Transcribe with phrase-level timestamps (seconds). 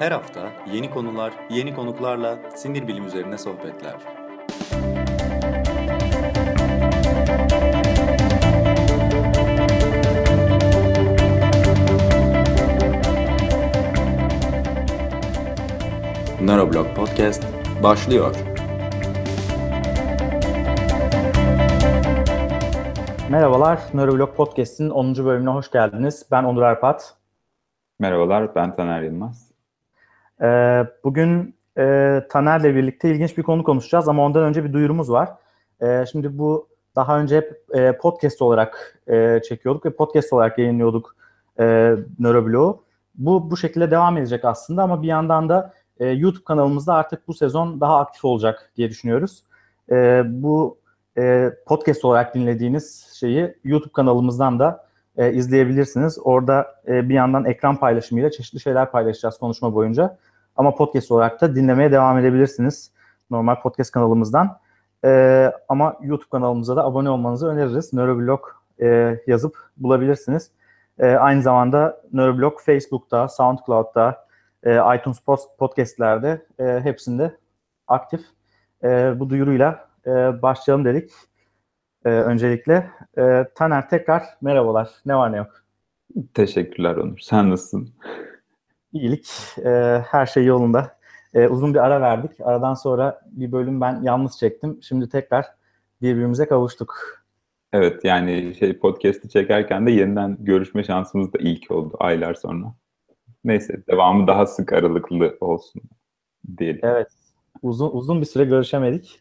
[0.00, 3.94] Her hafta yeni konular, yeni konuklarla sinir bilim üzerine sohbetler.
[16.40, 17.46] Neuroblog Podcast
[17.82, 18.36] başlıyor.
[23.30, 25.14] Merhabalar, Neuroblog Podcast'in 10.
[25.14, 26.26] bölümüne hoş geldiniz.
[26.30, 27.16] Ben Onur Arpat.
[27.98, 29.49] Merhabalar, ben Taner Yılmaz.
[30.42, 35.28] Ee, bugün e, Taner'le birlikte ilginç bir konu konuşacağız ama ondan önce bir duyurumuz var.
[35.82, 41.16] Ee, şimdi bu daha önce hep e, podcast olarak e, çekiyorduk ve podcast olarak yayınlıyorduk
[41.60, 42.82] e, Neuroblog'u.
[43.14, 47.34] Bu bu şekilde devam edecek aslında ama bir yandan da e, YouTube kanalımızda artık bu
[47.34, 49.42] sezon daha aktif olacak diye düşünüyoruz.
[49.90, 50.78] E, bu
[51.18, 54.86] e, podcast olarak dinlediğiniz şeyi YouTube kanalımızdan da
[55.16, 56.18] e, izleyebilirsiniz.
[56.24, 60.18] Orada e, bir yandan ekran paylaşımıyla çeşitli şeyler paylaşacağız konuşma boyunca.
[60.56, 62.90] Ama podcast olarak da dinlemeye devam edebilirsiniz
[63.30, 64.58] normal podcast kanalımızdan.
[65.04, 67.92] E, ama YouTube kanalımıza da abone olmanızı öneririz.
[67.92, 68.40] Neuroblog
[68.82, 70.50] e, yazıp bulabilirsiniz.
[70.98, 74.26] E, aynı zamanda Neuroblog Facebook'ta, SoundCloud'da,
[74.62, 75.18] e, iTunes
[75.58, 77.36] podcastlerde e, hepsinde
[77.88, 78.20] aktif.
[78.84, 81.10] E, bu duyuruyla e, başlayalım dedik.
[82.04, 84.90] E, öncelikle e, Taner tekrar merhabalar.
[85.06, 85.64] Ne var ne yok?
[86.34, 87.18] Teşekkürler Onur.
[87.18, 87.94] Sen nasılsın?
[88.92, 89.28] İyilik.
[89.64, 90.96] E, her şey yolunda.
[91.34, 92.30] E, uzun bir ara verdik.
[92.40, 94.78] Aradan sonra bir bölüm ben yalnız çektim.
[94.82, 95.46] Şimdi tekrar
[96.02, 97.20] birbirimize kavuştuk.
[97.72, 102.74] Evet yani şey podcast'i çekerken de yeniden görüşme şansımız da ilk oldu aylar sonra.
[103.44, 105.82] Neyse devamı daha sık aralıklı olsun
[106.58, 106.80] diyelim.
[106.82, 107.08] Evet.
[107.62, 109.20] Uzun uzun bir süre görüşemedik.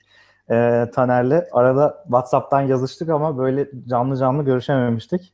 [0.51, 5.33] E, Taner'le arada WhatsApp'tan yazıştık ama böyle canlı canlı görüşememiştik.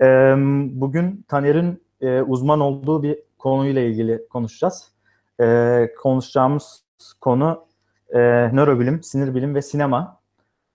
[0.00, 0.34] E,
[0.70, 4.92] bugün Taner'in e, uzman olduğu bir konuyla ilgili konuşacağız.
[5.40, 6.84] E, konuşacağımız
[7.20, 7.66] konu
[8.14, 8.18] e,
[8.52, 10.20] nörobilim, sinir bilim ve sinema.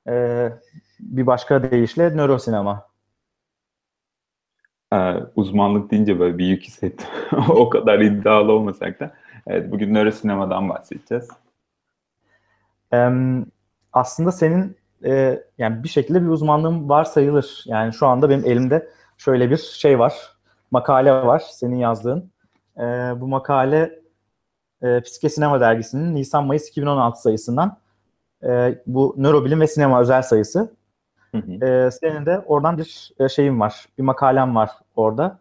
[0.08, 0.50] E,
[1.00, 2.88] bir başka deyişle nörosinema.
[4.94, 7.08] Ee, uzmanlık deyince böyle bir yük hissettim.
[7.50, 9.14] o kadar iddialı olmasak da.
[9.48, 11.30] Evet, bugün nörosinemadan bahsedeceğiz.
[12.94, 13.10] Ee,
[13.94, 17.64] aslında senin e, yani bir şekilde bir uzmanlığın var sayılır.
[17.66, 20.14] Yani şu anda benim elimde şöyle bir şey var.
[20.72, 22.32] Makale var senin yazdığın.
[22.78, 22.82] E,
[23.22, 24.02] bu makale
[24.82, 27.78] e, Psike Sinema dergisinin Nisan-Mayıs 2016 sayısından
[28.44, 30.76] e, bu nörobilim ve sinema özel sayısı.
[31.32, 31.66] Hı hı.
[31.66, 33.86] E, senin de oradan bir e, şeyim var.
[33.98, 35.40] Bir makalem var orada.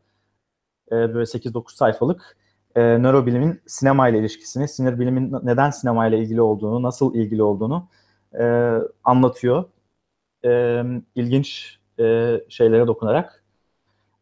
[0.93, 2.37] E, böyle 8-9 sayfalık.
[2.77, 7.89] E, nörobilimin sinema ile ilişkisini, sinir bilimin neden sinema ile ilgili olduğunu, nasıl ilgili olduğunu
[8.41, 8.75] e,
[9.05, 9.65] anlatıyor.
[10.45, 10.83] E,
[11.15, 13.45] ilginç e, şeylere dokunarak.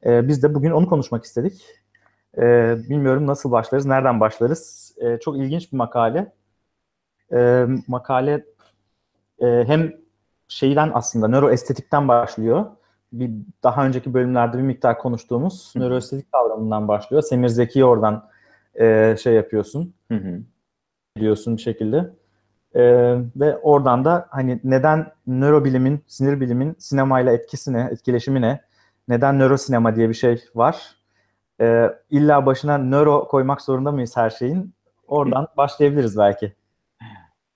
[0.06, 1.77] E, biz de bugün onu konuşmak istedik.
[2.38, 4.94] E, bilmiyorum nasıl başlarız, nereden başlarız.
[4.98, 6.32] E, çok ilginç bir makale.
[7.32, 8.44] E, makale
[9.40, 9.92] e, hem
[10.48, 12.66] şeyden aslında nöroestetikten başlıyor.
[13.12, 13.30] Bir
[13.62, 17.22] daha önceki bölümlerde bir miktar konuştuğumuz hı nöroestetik kavramından başlıyor.
[17.22, 18.28] Semir Zeki oradan
[18.80, 19.94] e, şey yapıyorsun.
[20.10, 20.40] Hı hı.
[21.16, 22.10] Biliyorsun bir şekilde.
[22.74, 22.82] E,
[23.36, 28.60] ve oradan da hani neden nörobilimin, sinir bilimin sinemayla etkisine, etkileşimine,
[29.08, 30.97] neden nörosinema diye bir şey var.
[31.60, 34.74] E, illa başına nöro koymak zorunda mıyız her şeyin?
[35.08, 36.52] Oradan başlayabiliriz belki.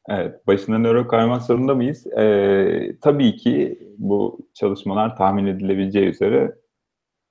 [0.08, 2.06] Evet, başına nöro koymak zorunda mıyız?
[2.06, 6.52] Ee, tabii ki bu çalışmalar tahmin edilebileceği üzere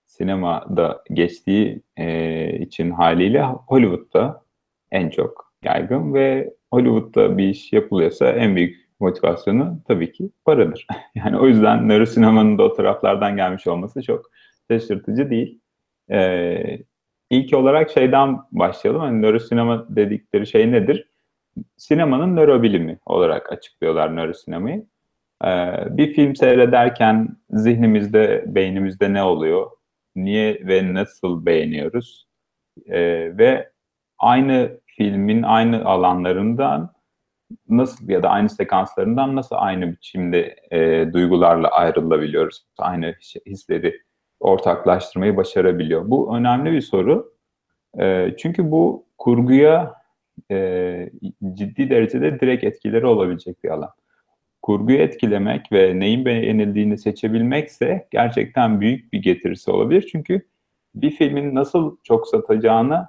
[0.05, 4.43] sinemada geçtiği e, için haliyle Hollywood'da
[4.91, 10.87] en çok yaygın ve Hollywood'da bir iş yapılıyorsa en büyük motivasyonu tabii ki paradır.
[11.15, 14.25] Yani o yüzden nörosinemanın da o taraflardan gelmiş olması çok
[14.71, 15.60] şaşırtıcı değil.
[16.11, 16.79] Ee,
[17.29, 19.01] ilk olarak şeyden başlayalım.
[19.01, 21.09] Hani nörosinema dedikleri şey nedir?
[21.77, 24.85] Sinemanın nörobilimi olarak açıklıyorlar nörosinemayı.
[25.45, 25.47] Ee,
[25.97, 29.71] bir film seyrederken zihnimizde, beynimizde ne oluyor?
[30.15, 32.27] Niye ve nasıl beğeniyoruz?
[32.87, 33.71] Ee, ve
[34.19, 36.93] aynı filmin aynı alanlarından
[37.69, 42.65] nasıl ya da aynı sekanslarından nasıl aynı biçimde e, duygularla ayrılabiliyoruz?
[42.77, 43.15] Aynı
[43.45, 44.01] hisleri
[44.41, 46.09] ortaklaştırmayı başarabiliyor.
[46.09, 47.33] Bu önemli bir soru.
[47.99, 49.93] E, çünkü bu kurguya
[50.51, 51.09] e,
[51.53, 53.89] ciddi derecede direkt etkileri olabilecek bir alan.
[54.61, 60.09] Kurguyu etkilemek ve neyin beğenildiğini seçebilmekse gerçekten büyük bir getirisi olabilir.
[60.11, 60.41] Çünkü
[60.95, 63.07] bir filmin nasıl çok satacağını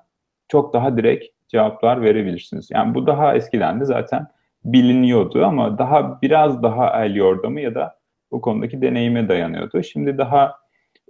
[0.48, 2.68] çok daha direkt cevaplar verebilirsiniz.
[2.70, 4.26] Yani bu daha eskiden de zaten
[4.64, 7.98] biliniyordu ama daha biraz daha el yordamı ya da
[8.30, 9.82] bu konudaki deneyime dayanıyordu.
[9.82, 10.61] Şimdi daha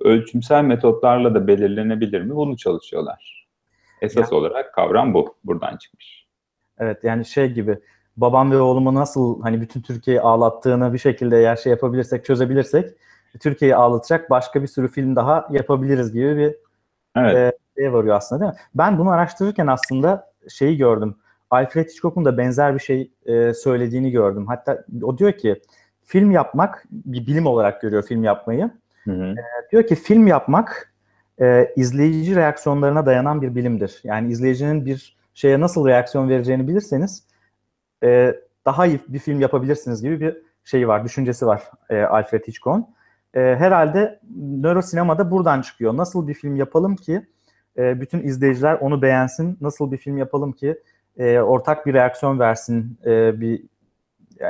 [0.05, 2.35] ölçümsel metotlarla da belirlenebilir mi?
[2.37, 3.47] Bunu çalışıyorlar.
[4.03, 5.35] esas Yani- olarak kavram bu.
[5.45, 6.27] Buradan çıkmış.
[6.79, 7.79] Evet yani şey gibi
[8.17, 12.91] babam ve oğlumu nasıl hani bütün Türkiye'yi ağlattığını bir şekilde eğer şey yapabilirsek, çözebilirsek
[13.41, 16.55] Türkiye'yi ağlatacak başka bir sürü film daha yapabiliriz gibi bir
[17.17, 17.35] Evet.
[17.37, 18.59] Ee, şeye varıyor aslında değil mi?
[18.75, 21.17] Ben bunu araştırırken aslında şeyi gördüm.
[21.51, 24.47] Alfred Hitchcock'un da benzer bir şey e, söylediğini gördüm.
[24.47, 25.63] Hatta o diyor ki
[26.05, 28.71] film yapmak bir bilim olarak görüyor film yapmayı.
[29.05, 29.35] Hı hı.
[29.73, 30.93] Diyor ki film yapmak
[31.41, 34.01] e, izleyici reaksiyonlarına dayanan bir bilimdir.
[34.05, 37.27] Yani izleyicinin bir şeye nasıl reaksiyon vereceğini bilirseniz
[38.03, 38.35] e,
[38.67, 42.87] daha iyi bir film yapabilirsiniz gibi bir şey var, düşüncesi var e, Alfred Hitchcock'un.
[43.35, 45.97] E, herhalde nörosinema da buradan çıkıyor.
[45.97, 47.27] Nasıl bir film yapalım ki
[47.77, 49.59] e, bütün izleyiciler onu beğensin?
[49.61, 50.81] Nasıl bir film yapalım ki
[51.19, 53.63] e, ortak bir reaksiyon versin e, bir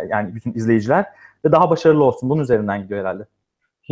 [0.08, 1.06] yani bütün izleyiciler
[1.44, 2.31] ve daha başarılı olsun.
[2.31, 3.26] Bunun üzerinden gidiyor herhalde.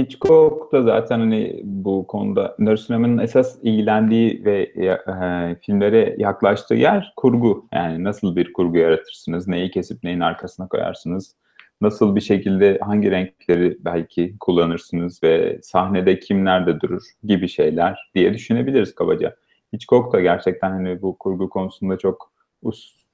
[0.00, 7.68] Hitchcock da zaten hani bu konuda nörosinemanın esas ilgilendiği ve e, filmlere yaklaştığı yer kurgu.
[7.72, 11.36] Yani nasıl bir kurgu yaratırsınız, neyi kesip neyin arkasına koyarsınız,
[11.80, 18.34] nasıl bir şekilde hangi renkleri belki kullanırsınız ve sahnede kim nerede durur gibi şeyler diye
[18.34, 19.36] düşünebiliriz kabaca.
[19.72, 22.32] Hitchcock da gerçekten hani bu kurgu konusunda çok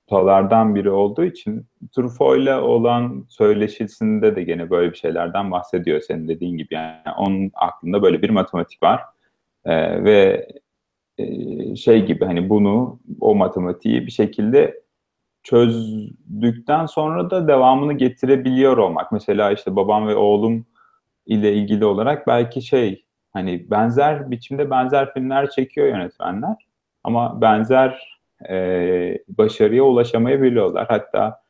[0.06, 6.56] ustalardan biri olduğu için Truffaut'la olan söyleşisinde de gene böyle bir şeylerden bahsediyor senin dediğin
[6.56, 6.74] gibi.
[6.74, 9.02] Yani onun aklında böyle bir matematik var
[9.64, 10.48] Ee, ve
[11.18, 14.82] e, şey gibi hani bunu o matematiği bir şekilde
[15.42, 19.12] çözdükten sonra da devamını getirebiliyor olmak.
[19.12, 20.66] Mesela işte babam ve oğlum
[21.26, 26.56] ile ilgili olarak belki şey hani benzer biçimde benzer filmler çekiyor yönetmenler
[27.04, 28.15] ama benzer
[28.50, 30.86] e, başarıya ulaşamayabiliyorlar.
[30.88, 31.40] Hatta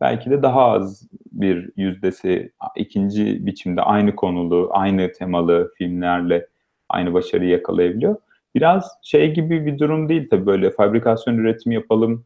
[0.00, 6.46] belki de daha az bir yüzdesi ikinci biçimde aynı konulu, aynı temalı filmlerle
[6.88, 8.16] aynı başarıyı yakalayabiliyor.
[8.54, 12.24] Biraz şey gibi bir durum değil tabii böyle fabrikasyon üretim yapalım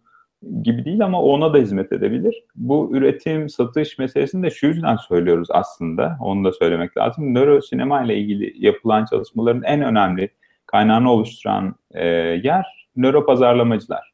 [0.63, 2.45] gibi değil ama ona da hizmet edebilir.
[2.55, 6.19] Bu üretim, satış meselesini de şu yüzden söylüyoruz aslında.
[6.21, 7.35] Onu da söylemek lazım.
[7.35, 10.31] Nörosinema ile ilgili yapılan çalışmaların en önemli
[10.67, 12.07] kaynağını oluşturan e,
[12.45, 14.10] yer nöropazarlamacılar.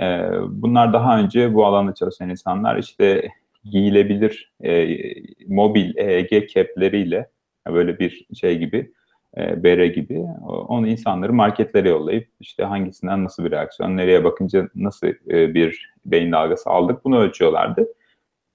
[0.00, 3.28] E, bunlar daha önce bu alanda çalışan insanlar işte
[3.64, 4.98] giyilebilir e,
[5.46, 7.30] mobil EEG kepleriyle
[7.68, 8.92] böyle bir şey gibi
[9.36, 15.06] e, bere gibi onu insanları marketlere yollayıp işte hangisinden nasıl bir reaksiyon, nereye bakınca nasıl
[15.06, 17.86] e, bir beyin dalgası aldık bunu ölçüyorlardı.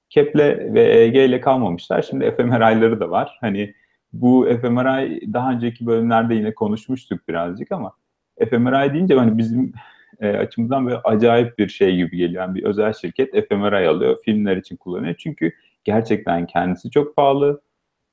[0.09, 2.01] Keple ve EEG ile kalmamışlar.
[2.01, 3.37] Şimdi fMRI'ları da var.
[3.41, 3.73] Hani
[4.13, 7.93] bu fMRI daha önceki bölümlerde yine konuşmuştuk birazcık ama
[8.49, 9.73] fMRI deyince hani bizim
[10.19, 12.43] e, açımızdan böyle acayip bir şey gibi geliyor.
[12.43, 15.15] Yani bir özel şirket fMRI alıyor, filmler için kullanıyor.
[15.17, 15.51] Çünkü
[15.83, 17.61] gerçekten kendisi çok pahalı.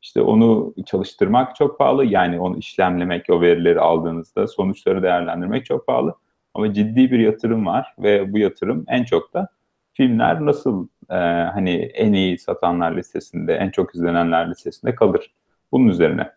[0.02, 2.04] İşte onu çalıştırmak çok pahalı.
[2.04, 6.14] Yani onu işlemlemek, o verileri aldığınızda sonuçları değerlendirmek çok pahalı.
[6.54, 9.48] Ama ciddi bir yatırım var ve bu yatırım en çok da
[9.92, 11.14] filmler nasıl e,
[11.54, 15.34] hani en iyi satanlar listesinde, en çok izlenenler listesinde kalır.
[15.72, 16.30] Bunun üzerine.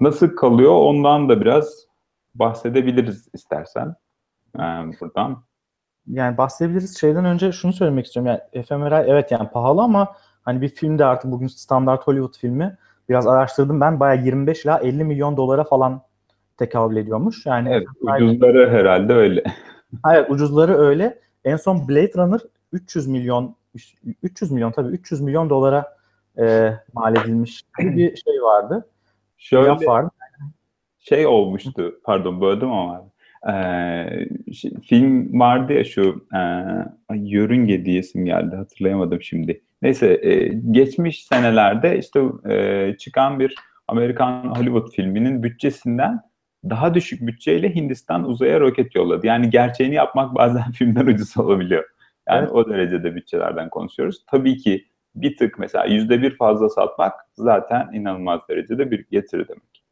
[0.00, 1.86] Nasıl kalıyor ondan da biraz
[2.34, 3.94] bahsedebiliriz istersen
[4.56, 4.62] e,
[5.00, 5.42] buradan.
[6.06, 7.00] Yani bahsedebiliriz.
[7.00, 8.38] Şeyden önce şunu söylemek istiyorum.
[8.52, 12.78] Yani fMRI evet yani pahalı ama hani bir filmde artık bugün standart Hollywood filmi
[13.08, 16.02] biraz araştırdım ben bayağı 25 ila 50 milyon dolara falan
[16.56, 17.46] tekabül ediyormuş.
[17.46, 19.42] Yani evet, ucuzları herhalde öyle.
[20.10, 21.18] Evet ucuzları öyle.
[21.44, 22.40] En son Blade Runner
[22.72, 23.56] 300 milyon
[24.22, 25.96] 300 milyon tabii 300 milyon dolara
[26.38, 28.88] e, mal edilmiş bir şey vardı.
[29.38, 30.10] Şöyle Laf vardı.
[30.98, 33.04] şey olmuştu pardon böldüm ama
[33.48, 36.38] ee, şey, film vardı ya şu e,
[37.14, 39.62] Yörünge diye isim geldi hatırlayamadım şimdi.
[39.82, 42.20] Neyse e, geçmiş senelerde işte
[42.50, 43.54] e, çıkan bir
[43.88, 46.20] Amerikan Hollywood filminin bütçesinden
[46.70, 49.26] daha düşük bütçeyle Hindistan uzaya roket yolladı.
[49.26, 51.84] Yani gerçeğini yapmak bazen filmden ucuz olabiliyor.
[52.28, 52.52] Yani Evet.
[52.52, 54.24] o derecede bütçelerden konuşuyoruz.
[54.30, 59.84] Tabii ki bir tık mesela yüzde bir fazla satmak zaten inanılmaz derecede bir getiri demek.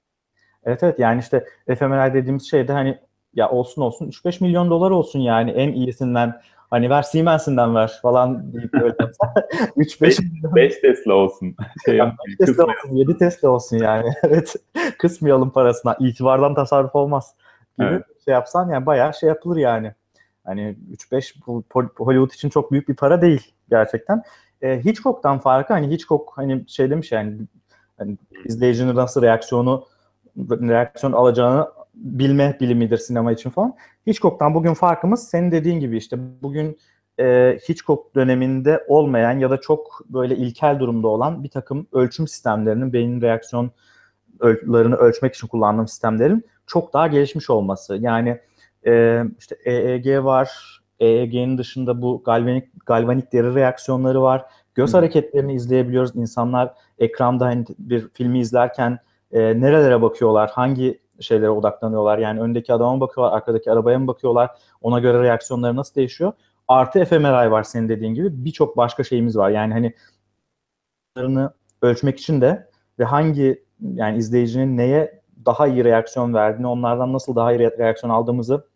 [0.65, 2.99] Evet evet yani işte fMRI dediğimiz şey de hani
[3.35, 8.53] ya olsun olsun 3-5 milyon dolar olsun yani en iyisinden hani ver Siemens'inden ver falan
[8.53, 8.95] deyip böyle
[9.77, 11.57] 3-5 milyon 5 Tesla olsun.
[11.85, 12.79] Şey yapmayın, Tesla kısmayın.
[12.85, 14.57] olsun 7 Tesla olsun yani evet
[14.99, 17.35] kısmayalım parasına itibardan tasarruf olmaz
[17.79, 18.05] gibi Evet.
[18.25, 19.95] şey yapsan yani bayağı şey yapılır yani.
[20.45, 20.77] Hani
[21.13, 24.23] 3-5 bu Pol- Hollywood için çok büyük bir para değil gerçekten.
[24.63, 27.37] Ee, Hitchcock'tan farkı hani Hitchcock hani şey demiş yani
[27.99, 29.85] hani izleyicinin nasıl reaksiyonu
[30.39, 33.77] reaksiyon alacağını bilme bilimidir sinema için falan.
[34.07, 36.79] Hitchcock'tan bugün farkımız senin dediğin gibi işte bugün
[37.21, 42.93] e, Hitchcock döneminde olmayan ya da çok böyle ilkel durumda olan bir takım ölçüm sistemlerinin
[42.93, 47.97] beynin reaksiyonlarını ölçmek için kullandığım sistemlerin çok daha gelişmiş olması.
[47.97, 48.41] Yani
[48.87, 50.81] E, işte EEG var.
[51.01, 54.45] EEG'nin dışında bu galvanik galvanik deri reaksiyonları var.
[54.75, 56.17] Göz hareketlerini izleyebiliyoruz.
[56.17, 58.99] İnsanlar ekranda hani bir filmi izlerken
[59.33, 62.19] e, nerelere bakıyorlar, hangi şeylere odaklanıyorlar.
[62.19, 64.51] Yani öndeki adama bakıyorlar, arkadaki arabaya mı bakıyorlar?
[64.81, 66.33] Ona göre reaksiyonları nasıl değişiyor?
[66.69, 68.45] Artı fMRI var senin dediğin gibi.
[68.45, 69.51] Birçok başka şeyimiz var.
[69.51, 69.95] Yani hani
[71.83, 77.53] ölçmek için de ve hangi yani izleyicinin neye daha iyi reaksiyon verdiğini, onlardan nasıl daha
[77.53, 78.67] iyi reaksiyon aldığımızı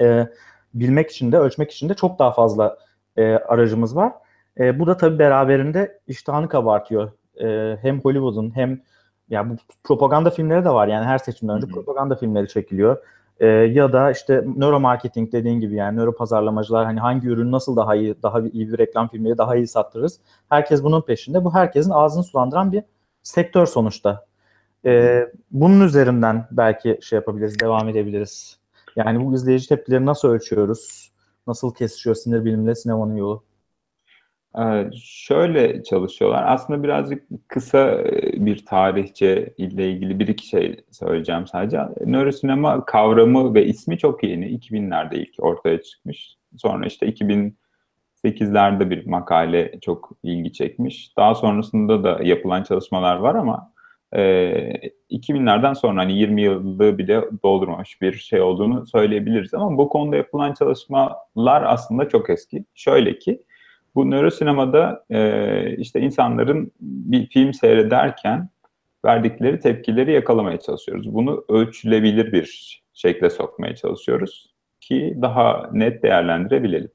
[0.00, 0.28] e,
[0.74, 2.78] bilmek için de, ölçmek için de çok daha fazla
[3.16, 4.12] e, aracımız var.
[4.58, 7.12] E, bu da tabii beraberinde iştahını kabartıyor.
[7.40, 8.82] E, hem Hollywood'un hem
[9.30, 11.74] ya bu propaganda filmleri de var yani her seçimden önce Hı-hı.
[11.74, 12.96] propaganda filmleri çekiliyor.
[13.40, 17.94] E, ya da işte nöromarketing dediğin gibi yani nöro pazarlamacılar hani hangi ürün nasıl daha
[17.94, 20.20] iyi daha iyi bir reklam filmleri daha iyi sattırırız.
[20.48, 21.44] Herkes bunun peşinde.
[21.44, 22.82] Bu herkesin ağzını sulandıran bir
[23.22, 24.26] sektör sonuçta.
[24.86, 28.58] E, bunun üzerinden belki şey yapabiliriz, devam edebiliriz.
[28.96, 31.12] Yani bu izleyici tepkileri nasıl ölçüyoruz?
[31.46, 33.42] Nasıl kesişiyor sinir bilimle sinemanın yolu?
[34.58, 36.44] Ee, şöyle çalışıyorlar.
[36.46, 41.80] Aslında birazcık kısa e, bir tarihçe ile ilgili bir iki şey söyleyeceğim sadece.
[42.06, 44.46] Nörosinema kavramı ve ismi çok yeni.
[44.46, 46.36] 2000'lerde ilk ortaya çıkmış.
[46.56, 51.16] Sonra işte 2008'lerde bir makale çok ilgi çekmiş.
[51.16, 53.72] Daha sonrasında da yapılan çalışmalar var ama
[54.12, 54.20] e,
[55.10, 59.54] 2000'lerden sonra hani 20 yıllığı bile doldurmamış bir şey olduğunu söyleyebiliriz.
[59.54, 62.64] Ama bu konuda yapılan çalışmalar aslında çok eski.
[62.74, 63.42] Şöyle ki
[63.94, 68.48] bu nörosinemada e, işte insanların bir film seyrederken
[69.04, 71.14] verdikleri tepkileri yakalamaya çalışıyoruz.
[71.14, 76.90] Bunu ölçülebilir bir şekle sokmaya çalışıyoruz ki daha net değerlendirebilelim.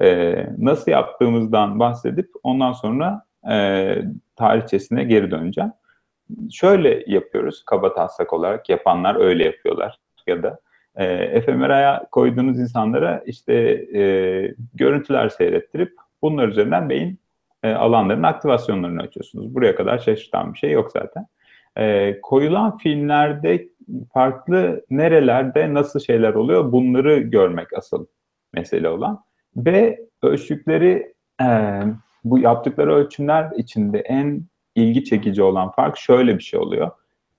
[0.00, 3.96] E, nasıl yaptığımızdan bahsedip ondan sonra e,
[4.36, 5.72] tarihçesine geri döneceğim.
[6.52, 10.60] Şöyle yapıyoruz kaba taslak olarak yapanlar öyle yapıyorlar ya da
[10.96, 13.54] e, fMRI'ya koyduğunuz insanlara işte
[13.94, 14.00] e,
[14.74, 15.96] görüntüler seyrettirip
[16.26, 17.18] Bunlar üzerinden beyin
[17.62, 19.54] e, alanlarının aktivasyonlarını açıyorsunuz.
[19.54, 21.26] Buraya kadar şaşırtan bir şey yok zaten.
[21.76, 23.68] E, koyulan filmlerde
[24.12, 28.06] farklı nerelerde nasıl şeyler oluyor bunları görmek asıl
[28.54, 29.24] mesele olan.
[29.56, 31.80] Ve ölçtükleri e,
[32.24, 34.42] bu yaptıkları ölçümler içinde en
[34.74, 36.90] ilgi çekici olan fark şöyle bir şey oluyor.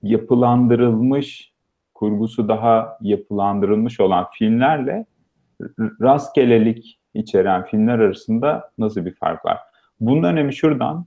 [0.04, 1.54] Yapılandırılmış,
[1.94, 5.06] kurgusu daha yapılandırılmış olan filmlerle
[6.02, 9.58] rastgelelik içeren filmler arasında nasıl bir fark var?
[10.00, 11.06] Bunun önemi şuradan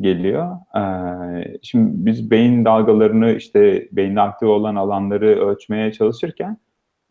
[0.00, 0.56] geliyor.
[0.76, 6.58] Ee, şimdi biz beyin dalgalarını işte beyinde aktif olan alanları ölçmeye çalışırken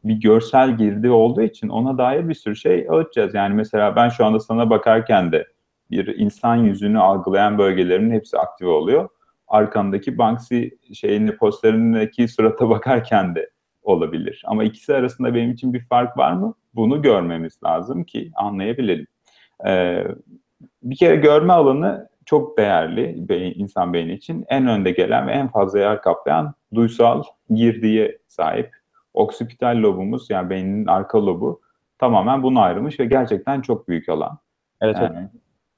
[0.03, 3.33] bir görsel girdi olduğu için ona dair bir sürü şey ölçeceğiz.
[3.33, 5.47] Yani mesela ben şu anda sana bakarken de
[5.91, 9.09] bir insan yüzünü algılayan bölgelerimin hepsi aktif oluyor.
[9.47, 10.63] Arkandaki Banksy
[10.93, 13.49] şeyini posterindeki surata bakarken de
[13.81, 14.43] olabilir.
[14.45, 16.53] Ama ikisi arasında benim için bir fark var mı?
[16.77, 19.07] Bunu görmemiz lazım ki anlayabilelim.
[19.67, 20.03] Ee,
[20.83, 24.45] bir kere görme alanı çok değerli beyin, insan beyni için.
[24.47, 28.75] En önde gelen ve en fazla yer kaplayan duysal girdiye sahip.
[29.13, 31.61] Oksipital lobumuz yani beynin arka lobu
[31.99, 34.39] tamamen bunu ayrılmış ve gerçekten çok büyük alan.
[34.81, 35.29] Evet, yani, evet.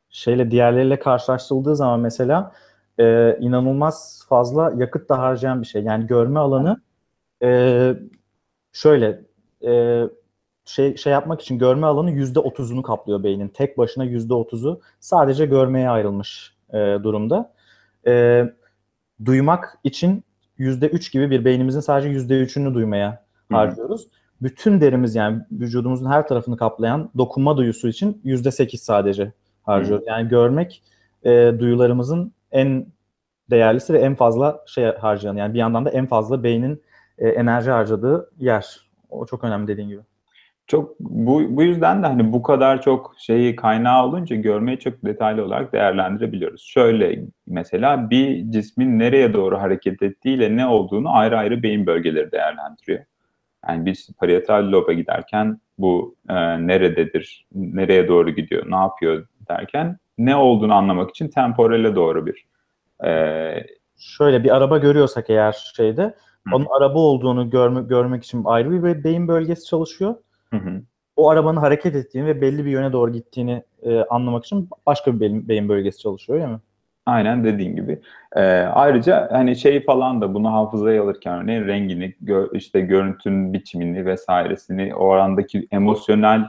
[0.09, 2.51] Şeyle diğerleriyle karşılaştırıldığı zaman mesela
[2.99, 5.83] e, inanılmaz fazla yakıt da harcayan bir şey.
[5.83, 6.81] Yani görme alanı
[7.43, 7.93] e,
[8.73, 9.21] şöyle
[9.65, 10.03] e,
[10.69, 13.47] şey şey yapmak için görme alanı yüzde otuzunu kaplıyor beynin.
[13.47, 17.53] Tek başına yüzde otuzu sadece görmeye ayrılmış e, durumda.
[18.07, 18.43] E,
[19.25, 20.23] duymak için
[20.57, 24.05] yüzde üç gibi bir beynimizin sadece yüzde üçünü duymaya harcıyoruz.
[24.05, 24.09] Hı.
[24.41, 29.33] Bütün derimiz yani vücudumuzun her tarafını kaplayan dokunma duyusu için yüzde sekiz sadece
[29.63, 30.05] harcıyoruz.
[30.05, 30.09] Hı.
[30.09, 30.83] Yani görmek
[31.23, 32.85] e, duyularımızın en
[33.49, 36.83] değerlisi ve en fazla şey harcayan yani bir yandan da en fazla beynin
[37.17, 38.89] e, enerji harcadığı yer.
[39.09, 40.01] O çok önemli dediğin gibi.
[40.69, 45.45] Çok bu, bu yüzden de hani bu kadar çok şeyi kaynağı olunca görmeyi çok detaylı
[45.45, 46.61] olarak değerlendirebiliyoruz.
[46.61, 52.99] Şöyle mesela bir cismin nereye doğru hareket ettiğiyle ne olduğunu ayrı ayrı beyin bölgeleri değerlendiriyor.
[53.67, 56.35] Yani biz parietal loba giderken bu e,
[56.67, 62.45] nerededir, nereye doğru gidiyor, ne yapıyor derken ne olduğunu anlamak için temporale doğru bir
[63.05, 63.65] e,
[63.97, 66.15] Şöyle bir araba görüyorsak eğer şeyde
[66.53, 70.15] onun araba olduğunu görme, görmek için ayrı bir beyin bölgesi çalışıyor.
[70.53, 70.81] Hı hı.
[71.15, 75.19] O arabanın hareket ettiğini ve belli bir yöne doğru gittiğini e, anlamak için başka bir
[75.19, 76.59] beyin, beyin bölgesi çalışıyor değil mi?
[77.05, 78.01] Aynen dediğin gibi.
[78.35, 84.05] Ee, ayrıca hani şey falan da bunu hafızaya alırken örneğin rengini, gö işte görüntünün biçimini
[84.05, 86.41] vesairesini, o andaki emosyonel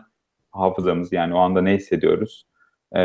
[0.50, 2.46] hafızamız yani o anda ne hissediyoruz?
[2.96, 3.00] e,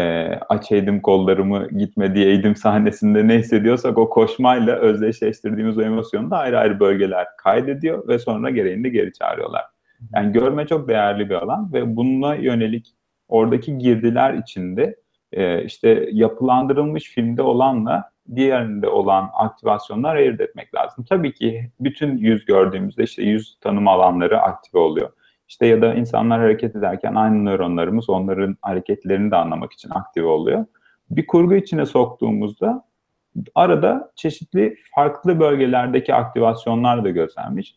[0.49, 6.37] aç eğdim kollarımı gitme diye eğdim sahnesinde ne hissediyorsak o koşmayla özdeşleştirdiğimiz o emosyonu da
[6.37, 9.74] ayrı ayrı bölgeler kaydediyor ve sonra gereğini geri çağırıyorlar.
[10.13, 12.95] Yani görme çok değerli bir alan ve bununla yönelik
[13.27, 14.95] oradaki girdiler içinde
[15.31, 21.05] e, işte yapılandırılmış filmde olanla diğerinde olan aktivasyonlar ayırt etmek lazım.
[21.09, 25.09] Tabii ki bütün yüz gördüğümüzde işte yüz tanıma alanları aktive oluyor.
[25.47, 30.65] İşte ya da insanlar hareket ederken aynı nöronlarımız onların hareketlerini de anlamak için aktive oluyor.
[31.09, 32.85] Bir kurgu içine soktuğumuzda
[33.55, 37.75] arada çeşitli farklı bölgelerdeki aktivasyonlar da gözlenmiş.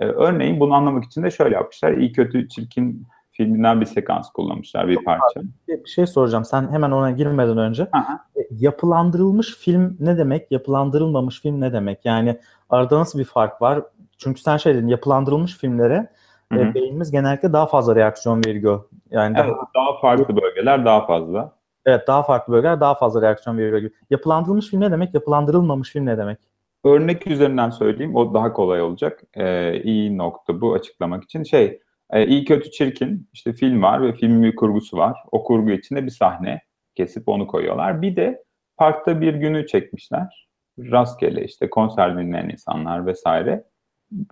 [0.00, 1.92] Ee, örneğin bunu anlamak için de şöyle yapmışlar.
[1.92, 5.40] İyi kötü çirkin filminden bir sekans kullanmışlar, bir parça.
[5.68, 6.44] Bir şey soracağım.
[6.44, 7.88] Sen hemen ona girmeden önce.
[7.92, 8.24] Aha.
[8.36, 10.52] E, Yapılandırılmış film ne demek?
[10.52, 12.04] Yapılandırılmamış film ne demek?
[12.04, 12.40] Yani
[12.70, 13.82] arada nasıl bir fark var?
[14.18, 16.08] Çünkü sen şey dedin, yapılandırılmış filmlere
[16.52, 16.60] Hı hı.
[16.64, 18.84] e, beynimiz genellikle daha fazla reaksiyon veriyor.
[19.10, 21.52] Yani Evet, daha, daha farklı bölgeler daha fazla.
[21.86, 23.90] evet daha farklı bölgeler daha fazla reaksiyon veriyor.
[24.10, 25.14] Yapılandırılmış film ne demek?
[25.14, 26.38] Yapılandırılmamış film ne demek?
[26.84, 29.22] Örnek üzerinden söyleyeyim, o daha kolay olacak.
[29.34, 31.42] Ee, iyi nokta bu açıklamak için.
[31.42, 35.18] Şey, e, iyi kötü çirkin, işte film var ve filmin bir kurgusu var.
[35.32, 36.60] O kurgu içinde bir sahne
[36.94, 38.02] kesip onu koyuyorlar.
[38.02, 38.44] Bir de
[38.76, 40.48] parkta bir günü çekmişler.
[40.78, 43.64] Rastgele işte konser dinleyen insanlar vesaire.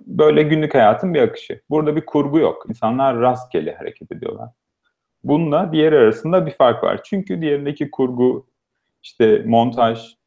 [0.07, 1.61] Böyle günlük hayatın bir akışı.
[1.71, 2.67] Burada bir kurgu yok.
[2.69, 4.49] İnsanlar rastgele hareket ediyorlar.
[5.25, 7.01] Bununla diğer arasında bir fark var.
[7.05, 8.47] Çünkü diğerindeki kurgu,
[9.03, 10.18] işte montaj,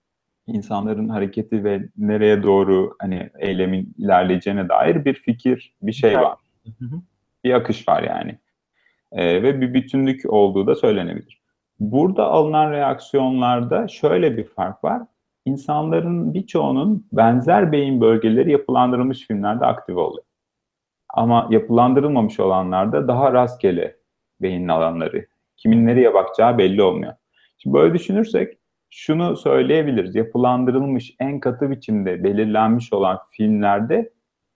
[0.47, 6.37] insanların hareketi ve nereye doğru hani eylemin ilerleyeceğine dair bir fikir, bir şey var.
[6.65, 7.01] Hı hı.
[7.43, 8.39] Bir akış var yani.
[9.11, 11.41] Ee, ve bir bütünlük olduğu da söylenebilir.
[11.79, 15.01] Burada alınan reaksiyonlarda şöyle bir fark var.
[15.45, 20.23] İnsanların birçoğunun benzer beyin bölgeleri yapılandırılmış filmlerde aktive oluyor.
[21.13, 23.95] Ama yapılandırılmamış olanlarda daha rastgele
[24.41, 25.25] beyin alanları.
[25.57, 27.13] Kimin nereye bakacağı belli olmuyor.
[27.57, 28.57] Şimdi böyle düşünürsek
[28.91, 30.15] şunu söyleyebiliriz.
[30.15, 34.09] Yapılandırılmış en katı biçimde belirlenmiş olan filmlerde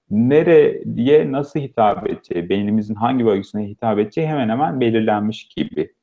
[0.10, 5.94] nereye nasıl hitap edeceği, beynimizin hangi bölgesine hitap edeceği hemen hemen belirlenmiş gibi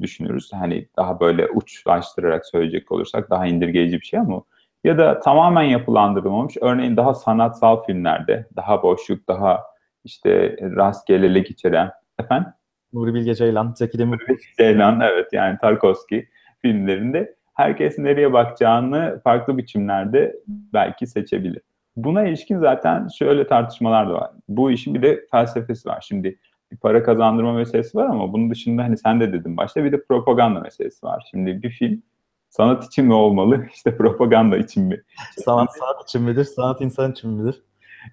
[0.00, 0.52] düşünürüz.
[0.52, 4.42] Hani daha böyle uçlaştırarak söyleyecek olursak daha indirgeyici bir şey ama
[4.84, 6.56] ya da tamamen yapılandırılmamış.
[6.60, 9.62] Örneğin daha sanatsal filmlerde, daha boşluk, daha
[10.04, 12.52] işte rastgelelik içeren efendim
[12.92, 14.42] Nuri Bilge Ceylan, Zeki Demirkubuz.
[14.58, 16.28] Ceylan evet yani Tarkovski
[16.62, 21.62] filmlerinde herkes nereye bakacağını farklı biçimlerde belki seçebilir.
[21.96, 24.30] Buna ilişkin zaten şöyle tartışmalar da var.
[24.48, 26.04] Bu işin bir de felsefesi var.
[26.08, 26.38] Şimdi
[26.72, 30.04] bir para kazandırma meselesi var ama bunun dışında hani sen de dedin başta bir de
[30.04, 31.28] propaganda meselesi var.
[31.30, 32.02] Şimdi bir film
[32.48, 35.02] sanat için mi olmalı, işte propaganda için mi?
[35.36, 37.62] Sanat sanat için midir, sanat insan için midir?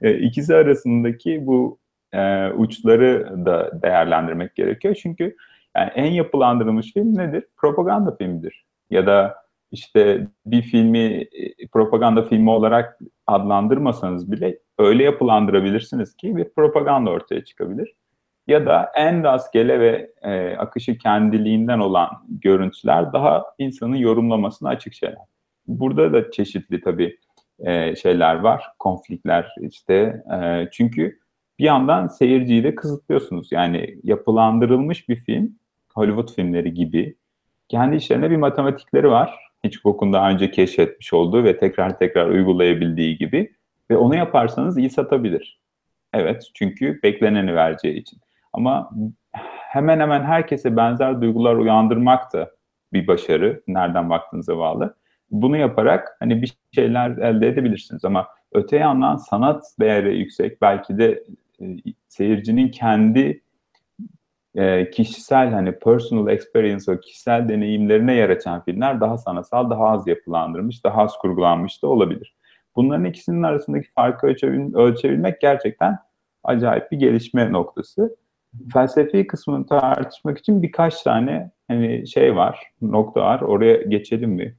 [0.01, 1.79] E, ikisi arasındaki bu
[2.13, 4.95] e, uçları da değerlendirmek gerekiyor.
[4.95, 5.35] Çünkü
[5.77, 7.43] yani en yapılandırılmış film nedir?
[7.57, 8.64] Propaganda filmidir.
[8.89, 9.35] Ya da
[9.71, 17.45] işte bir filmi e, propaganda filmi olarak adlandırmasanız bile öyle yapılandırabilirsiniz ki bir propaganda ortaya
[17.45, 17.95] çıkabilir.
[18.47, 25.17] Ya da en rastgele ve e, akışı kendiliğinden olan görüntüler daha insanın yorumlamasına açık şeyler.
[25.67, 27.17] Burada da çeşitli tabii
[27.59, 30.23] e, şeyler var, konflikler işte.
[30.33, 31.19] E, çünkü
[31.59, 33.51] bir yandan seyirciyi de kısıtlıyorsunuz.
[33.51, 35.59] Yani yapılandırılmış bir film,
[35.95, 37.15] Hollywood filmleri gibi
[37.69, 39.39] kendi işlerine bir matematikleri var.
[39.65, 43.53] Hitchcock'un daha önce keşfetmiş olduğu ve tekrar tekrar uygulayabildiği gibi
[43.91, 45.59] ve onu yaparsanız iyi satabilir.
[46.13, 48.19] Evet, çünkü bekleneni vereceği için.
[48.53, 48.89] Ama
[49.75, 52.51] hemen hemen herkese benzer duygular uyandırmak da
[52.93, 53.63] bir başarı.
[53.67, 54.95] Nereden baktığınıza bağlı.
[55.31, 61.23] Bunu yaparak hani bir şeyler elde edebilirsiniz ama öte yandan sanat değeri yüksek belki de
[61.61, 61.65] e,
[62.07, 63.41] seyircinin kendi
[64.55, 70.07] e, kişisel hani personal experience o kişisel deneyimlerine yer açan filmler daha sanatsal, daha az
[70.07, 72.35] yapılandırmış, daha az kurgulanmış da olabilir.
[72.75, 75.97] Bunların ikisinin arasındaki farkı ölçebil ölçebilmek gerçekten
[76.43, 78.17] acayip bir gelişme noktası.
[78.73, 83.41] Felsefi kısmını tartışmak için birkaç tane hani şey var, nokta var.
[83.41, 84.55] Oraya geçelim mi?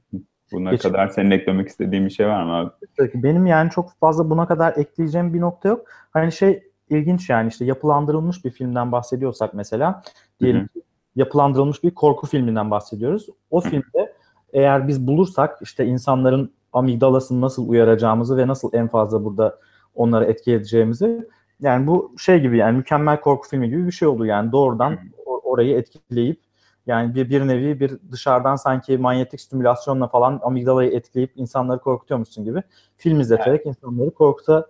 [0.51, 0.93] Buna Geçelim.
[0.93, 2.71] kadar senin eklemek istediğin bir şey var mı abi?
[3.13, 5.85] Benim yani çok fazla buna kadar ekleyeceğim bir nokta yok.
[6.13, 10.03] Hani şey ilginç yani işte yapılandırılmış bir filmden bahsediyorsak mesela
[10.39, 10.67] diyelim Hı hı.
[10.67, 10.81] ki
[11.15, 13.29] yapılandırılmış bir korku filminden bahsediyoruz.
[13.51, 14.13] O filmde
[14.53, 19.59] eğer biz bulursak işte insanların amigdalasını nasıl uyaracağımızı ve nasıl en fazla burada
[19.95, 21.27] onları etki edeceğimizi
[21.61, 24.97] yani bu şey gibi yani mükemmel korku filmi gibi bir şey oldu yani doğrudan Hı.
[25.25, 26.41] o- orayı etkileyip
[26.87, 32.63] yani bir, bir nevi bir dışarıdan sanki manyetik stimülasyonla falan amigdalayı etkileyip insanları korkutuyormuşsun gibi
[32.97, 34.67] film izleterek insanları korkuta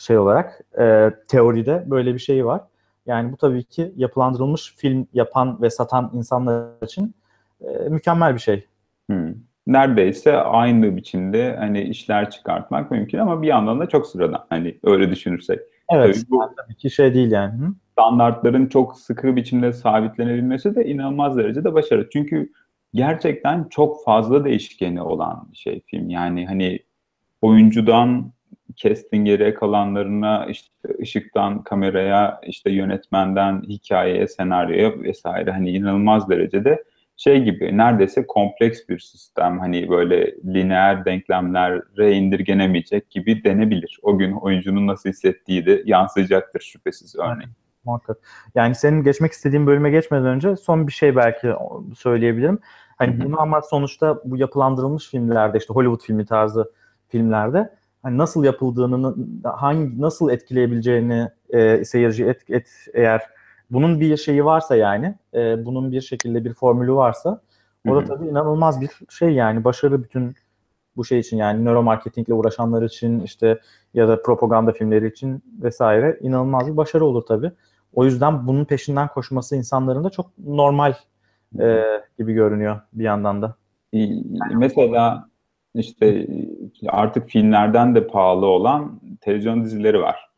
[0.00, 2.60] şey olarak e, teoride böyle bir şey var.
[3.06, 7.14] Yani bu tabii ki yapılandırılmış film yapan ve satan insanlar için
[7.60, 8.66] e, mükemmel bir şey.
[9.10, 9.34] Hmm.
[9.66, 15.10] Neredeyse aynı biçimde hani işler çıkartmak mümkün ama bir yandan da çok sıradan hani öyle
[15.10, 15.60] düşünürsek.
[15.92, 17.52] Evet, Tabii bu- tabii ki şey değil yani.
[17.62, 17.72] Hı?
[17.92, 22.08] standartların çok sıkı biçimde sabitlenebilmesi de inanılmaz derecede başarı.
[22.12, 22.52] Çünkü
[22.94, 26.10] gerçekten çok fazla değişkeni olan bir şey film.
[26.10, 26.78] Yani hani
[27.42, 28.32] oyuncudan
[28.76, 36.84] casting'e kalanlarına işte ışıktan kameraya işte yönetmenden hikayeye senaryoya vesaire hani inanılmaz derecede
[37.16, 43.98] şey gibi neredeyse kompleks bir sistem hani böyle lineer denklemlere indirgenemeyecek gibi denebilir.
[44.02, 47.50] O gün oyuncunun nasıl hissettiği de yansıyacaktır şüphesiz örneğin.
[47.84, 48.18] Muhakkak.
[48.54, 51.52] Yani senin geçmek istediğin bölüme geçmeden önce son bir şey belki
[51.96, 52.58] söyleyebilirim.
[52.98, 56.72] Hani bunu ama sonuçta bu yapılandırılmış filmlerde işte Hollywood filmi tarzı
[57.08, 63.22] filmlerde hani nasıl yapıldığını, hangi nasıl etkileyebileceğini e, seyirci et, et eğer
[63.70, 67.40] bunun bir şeyi varsa yani e, bunun bir şekilde bir formülü varsa
[67.88, 70.34] o da tabii inanılmaz bir şey yani başarı bütün
[70.96, 73.60] bu şey için yani nöromarketingle uğraşanlar için işte
[73.94, 77.52] ya da propaganda filmleri için vesaire inanılmaz bir başarı olur tabii.
[77.94, 80.94] O yüzden bunun peşinden koşması insanların da çok normal
[81.60, 81.84] e,
[82.18, 83.54] gibi görünüyor bir yandan da.
[83.94, 84.08] Ee,
[84.54, 85.29] Mesela
[85.74, 86.26] işte
[86.88, 90.30] artık filmlerden de pahalı olan televizyon dizileri var.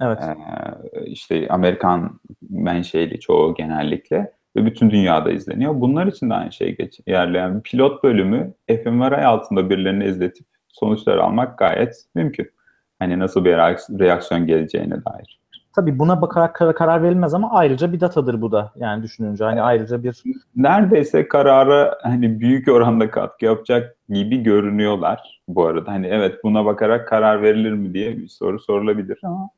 [0.00, 0.18] Evet.
[0.22, 5.80] Ee, işte Amerikan menşeli çoğu genellikle ve bütün dünyada izleniyor.
[5.80, 11.16] Bunlar için de aynı şey geç yerleyen bir pilot bölümü fMRI altında birilerini izletip sonuçlar
[11.16, 12.50] almak gayet mümkün.
[12.98, 15.40] Hani nasıl bir reaks- reaksiyon geleceğine dair.
[15.76, 19.62] Tabii buna bakarak kar- karar verilmez ama ayrıca bir datadır bu da yani düşününce hani
[19.62, 20.22] ayrıca bir
[20.56, 25.92] Neredeyse karara hani büyük oranda katkı yapacak gibi görünüyorlar bu arada.
[25.92, 29.50] Hani evet buna bakarak karar verilir mi diye bir soru sorulabilir ama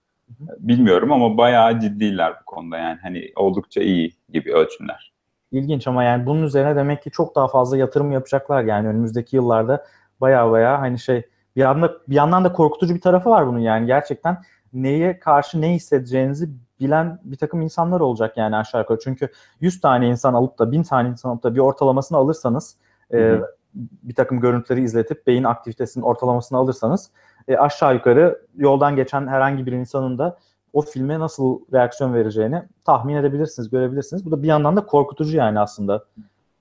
[0.58, 5.12] bilmiyorum ama bayağı ciddiler bu konuda yani hani oldukça iyi gibi ölçümler.
[5.52, 9.84] ilginç ama yani bunun üzerine demek ki çok daha fazla yatırım yapacaklar yani önümüzdeki yıllarda
[10.20, 11.22] baya baya hani şey
[11.56, 14.38] bir yandan bir yandan da korkutucu bir tarafı var bunun yani gerçekten
[14.72, 18.98] neye karşı ne hissedeceğinizi bilen bir takım insanlar olacak yani aşağı yukarı.
[19.04, 19.28] Çünkü
[19.60, 22.76] 100 tane insan alıp da 1000 tane insan alıp da bir ortalamasını alırsanız
[23.10, 23.57] Hı e, hı.
[23.74, 27.10] Bir takım görüntüleri izletip beyin aktivitesinin ortalamasını alırsanız
[27.48, 30.38] e, aşağı yukarı yoldan geçen herhangi bir insanın da
[30.72, 34.26] o filme nasıl reaksiyon vereceğini tahmin edebilirsiniz, görebilirsiniz.
[34.26, 36.04] Bu da bir yandan da korkutucu yani aslında.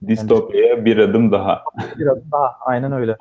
[0.08, 1.64] Distopya'ya bir adım daha.
[1.98, 3.18] Bir adım daha aynen öyle.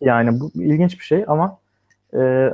[0.00, 1.58] Yani bu ilginç bir şey ama
[2.14, 2.50] e,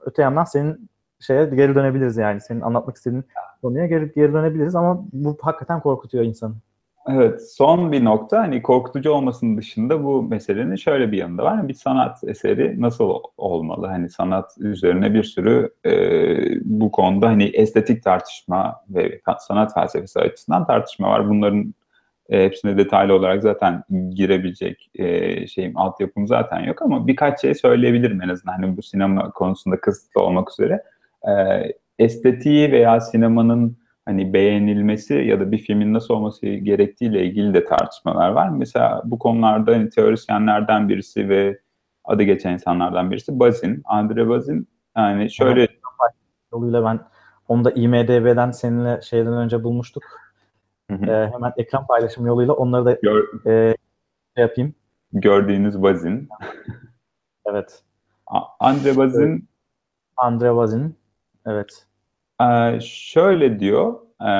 [0.00, 2.40] öte yandan senin şeye geri dönebiliriz yani.
[2.40, 3.24] Senin anlatmak istediğin
[3.62, 6.54] konuya geri, geri dönebiliriz ama bu hakikaten korkutuyor insanı.
[7.08, 11.68] Evet, son bir nokta hani korkutucu olmasının dışında bu meselenin şöyle bir yanı da var.
[11.68, 13.86] Bir sanat eseri nasıl olmalı?
[13.86, 15.92] Hani sanat üzerine bir sürü e,
[16.64, 21.28] bu konuda hani estetik tartışma ve sanat felsefesi açısından tartışma var.
[21.28, 21.74] Bunların
[22.28, 23.84] e, hepsine detaylı olarak zaten
[24.14, 29.30] girebilecek e, şeyim altyapım zaten yok ama birkaç şey söyleyebilirim en azından hani bu sinema
[29.30, 30.82] konusunda kısıtlı olmak üzere.
[31.28, 31.32] E,
[31.98, 38.30] estetiği veya sinemanın hani beğenilmesi ya da bir filmin nasıl olması gerektiğiyle ilgili de tartışmalar
[38.30, 38.48] var.
[38.48, 41.60] Mesela bu konularda hani teorisyenlerden birisi ve
[42.04, 43.82] adı geçen insanlardan birisi Bazin.
[43.84, 45.68] Andre Bazin yani şöyle
[46.52, 47.00] Yoluyla ben
[47.48, 50.02] onu da IMDB'den seninle şeyden önce bulmuştuk.
[50.90, 51.06] Hı hı.
[51.06, 53.76] E, hemen ekran paylaşım yoluyla onları da gör, e,
[54.36, 54.74] şey yapayım.
[55.12, 56.28] gördüğünüz Bazin.
[57.46, 57.82] Evet.
[58.60, 59.48] Andre Bazin
[60.16, 60.96] Andre Bazin.
[61.46, 61.86] Evet.
[62.40, 64.30] Ee, şöyle diyor, e,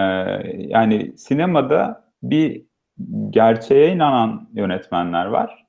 [0.69, 2.63] yani sinemada bir
[3.31, 5.67] gerçeğe inanan yönetmenler var,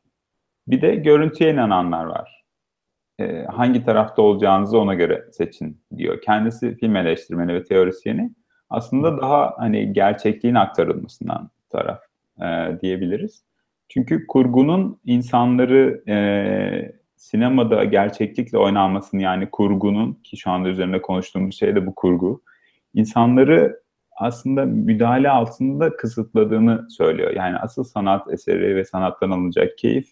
[0.68, 2.44] bir de görüntüye inananlar var.
[3.20, 6.22] Ee, hangi tarafta olacağınızı ona göre seçin diyor.
[6.22, 8.32] Kendisi film eleştirmeni ve teorisyeni
[8.70, 12.00] aslında daha hani gerçekliğin aktarılmasından taraf
[12.42, 13.44] e, diyebiliriz.
[13.90, 21.76] Çünkü kurgunun insanları e, sinemada gerçeklikle oynanmasını yani kurgunun ki şu anda üzerinde konuştuğumuz şey
[21.76, 22.42] de bu kurgu
[22.94, 23.80] insanları
[24.18, 27.32] aslında müdahale altında kısıtladığını söylüyor.
[27.36, 30.08] Yani asıl sanat eseri ve sanattan alınacak keyif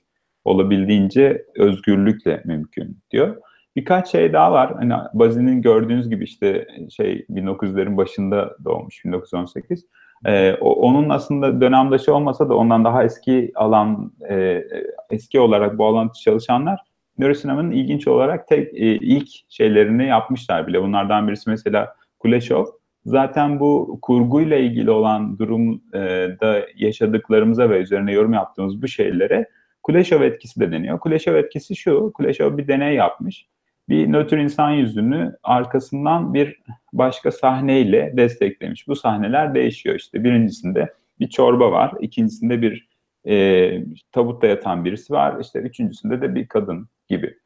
[0.45, 3.35] olabildiğince özgürlükle mümkün diyor.
[3.75, 4.73] Birkaç şey daha var.
[4.75, 9.85] Hani Bazin'in gördüğünüz gibi işte şey 1900'lerin başında doğmuş 1918.
[10.25, 14.63] Ee, onun aslında dönemdaşı olmasa da ondan daha eski alan e,
[15.09, 16.88] eski olarak bu alanda çalışanlar
[17.19, 20.81] nörosinemanın ilginç olarak tek e, ilk şeylerini yapmışlar bile.
[20.81, 22.65] Bunlardan birisi mesela Kuleshov.
[23.05, 29.49] Zaten bu kurguyla ilgili olan durumda yaşadıklarımıza ve üzerine yorum yaptığımız bu şeylere
[29.83, 30.99] Kuleshov etkisi de deniyor.
[30.99, 33.45] Kuleshov etkisi şu, Kuleshov bir deney yapmış.
[33.89, 36.59] Bir nötr insan yüzünü arkasından bir
[36.93, 38.87] başka sahneyle desteklemiş.
[38.87, 40.23] Bu sahneler değişiyor işte.
[40.23, 42.88] Birincisinde bir çorba var, ikincisinde bir
[43.29, 47.37] e, tabutta yatan birisi var, işte üçüncüsünde de bir kadın gibi.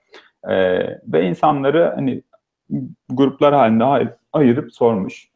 [0.49, 0.55] E,
[1.07, 2.21] ve insanları hani
[3.09, 5.27] gruplar halinde ay- ayırıp sormuş.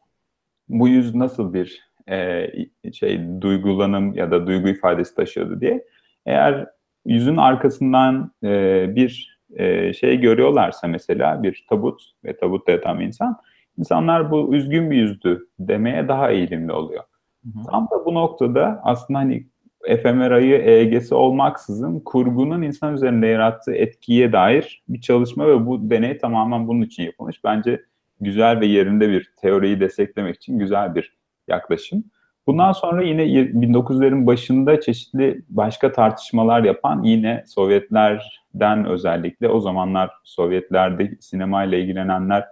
[0.68, 2.46] Bu yüz nasıl bir e,
[2.92, 5.84] şey duygulanım ya da duygu ifadesi taşıyordu diye.
[6.26, 6.66] Eğer
[7.06, 13.36] yüzün arkasından e, bir e, şey görüyorlarsa mesela bir tabut ve tabutta yatan bir insan,
[13.78, 17.04] insanlar bu üzgün bir yüzdü demeye daha eğilimli oluyor.
[17.44, 17.64] Hı hı.
[17.70, 19.46] Tam da bu noktada aslında hani
[19.84, 26.68] efemerayı EEG'si olmaksızın kurgunun insan üzerinde yarattığı etkiye dair bir çalışma ve bu deney tamamen
[26.68, 27.44] bunun için yapılmış.
[27.44, 27.82] Bence
[28.20, 31.16] güzel ve yerinde bir teoriyi desteklemek için güzel bir
[31.48, 32.04] yaklaşım.
[32.46, 41.16] Bundan sonra yine 1900'lerin başında çeşitli başka tartışmalar yapan yine Sovyetlerden özellikle o zamanlar Sovyetlerde
[41.20, 42.44] sinemayla ilgilenenler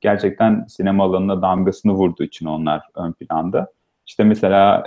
[0.00, 3.72] gerçekten sinema alanına damgasını vurduğu için onlar ön planda.
[4.06, 4.84] İşte mesela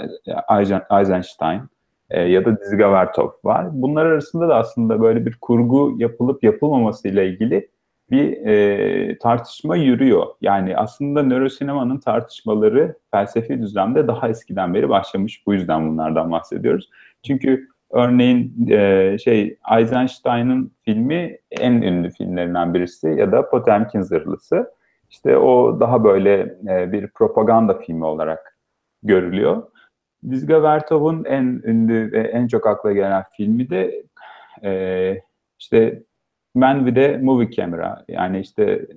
[0.99, 1.61] Eisenstein
[2.09, 3.67] e, ya da Dizga Vertov var.
[3.71, 7.69] Bunlar arasında da aslında böyle bir kurgu yapılıp yapılmaması ile ilgili
[8.11, 10.25] bir e, tartışma yürüyor.
[10.41, 15.47] Yani aslında nörosinemanın tartışmaları felsefi düzlemde daha eskiden beri başlamış.
[15.47, 16.89] Bu yüzden bunlardan bahsediyoruz.
[17.23, 24.71] Çünkü örneğin e, şey Eisenstein'ın filmi en ünlü filmlerinden birisi ya da Potemkin Zırhlısı.
[25.09, 28.57] İşte o daha böyle e, bir propaganda filmi olarak
[29.03, 29.63] görülüyor.
[30.29, 34.03] Dizga Vertov'un en ünlü ve en çok akla gelen filmi de
[34.63, 35.21] e,
[35.59, 36.03] işte
[36.55, 38.87] Man with a Movie Camera yani işte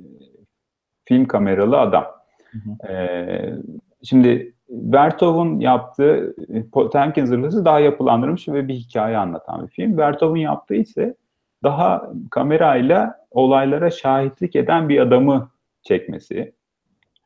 [1.04, 2.06] film kameralı adam.
[2.50, 2.92] Hı hı.
[2.92, 3.54] E,
[4.02, 6.34] şimdi Vertov'un yaptığı
[6.72, 9.98] Potemkin Zırhlısı daha yapılandırmış ve bir hikaye anlatan bir film.
[9.98, 11.14] Vertov'un yaptığı ise
[11.62, 15.50] daha kamerayla olaylara şahitlik eden bir adamı
[15.82, 16.52] çekmesi.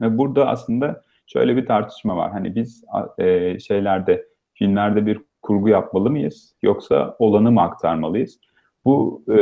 [0.00, 2.32] Ve burada aslında şöyle bir tartışma var.
[2.32, 2.84] Hani biz
[3.18, 6.54] e, şeylerde, filmlerde bir kurgu yapmalı mıyız?
[6.62, 8.38] Yoksa olanı mı aktarmalıyız?
[8.84, 9.36] Bu e,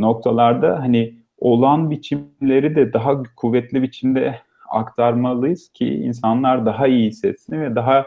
[0.00, 4.38] noktalarda hani olan biçimleri de daha kuvvetli biçimde
[4.70, 8.04] aktarmalıyız ki insanlar daha iyi hissetsin ve daha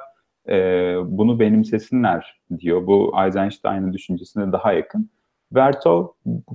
[0.49, 0.55] e,
[1.05, 2.87] bunu benimsesinler diyor.
[2.87, 5.09] Bu Eisenstein'ın düşüncesine daha yakın.
[5.51, 6.07] Vertov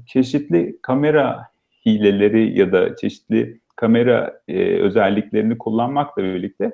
[0.06, 1.48] çeşitli kamera
[1.86, 6.64] hileleri ya da çeşitli kamera e, özelliklerini kullanmakla birlikte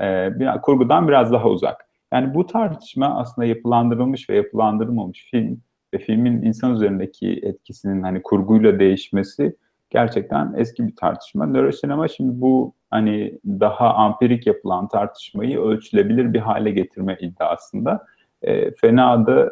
[0.00, 1.88] e, bir, kurgudan biraz daha uzak.
[2.12, 5.60] Yani bu tartışma aslında yapılandırılmış ve yapılandırılmamış film
[5.94, 9.56] ve filmin insan üzerindeki etkisinin hani kurguyla değişmesi
[9.90, 11.46] gerçekten eski bir tartışma.
[11.46, 18.06] Nörosinema şimdi bu hani daha ampirik yapılan tartışmayı ölçülebilir bir hale getirme iddiasında.
[18.42, 19.50] E, fena da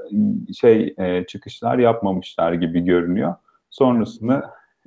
[0.60, 3.34] şey e, çıkışlar yapmamışlar gibi görünüyor.
[3.70, 4.42] Sonrasını